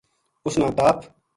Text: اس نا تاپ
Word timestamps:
اس 0.45 0.55
نا 0.61 0.67
تاپ 0.77 0.97